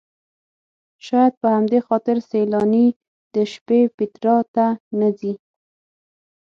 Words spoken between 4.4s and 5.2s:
ته نه